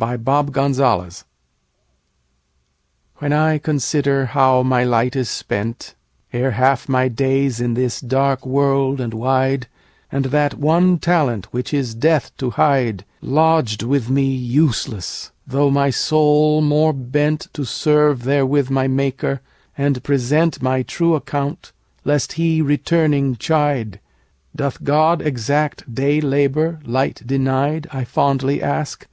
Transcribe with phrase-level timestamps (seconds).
[0.00, 1.24] ON HIS BLINDNESS.
[3.16, 5.96] WHEN I consider how my light is spent,
[6.32, 9.66] Ere half my days in this dark world and wide,
[10.12, 15.90] And that one talent which is death to hide Lodged with me useless, though my
[15.90, 19.40] soul more bent To serve therewith my Maker,
[19.76, 21.72] and present My true account,
[22.04, 23.98] lest He returning chide,
[24.54, 29.08] 'Doth God exact day labour, light denied?' I fondly ask.